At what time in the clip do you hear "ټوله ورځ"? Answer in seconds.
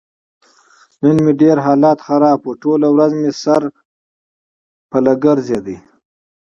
2.61-3.11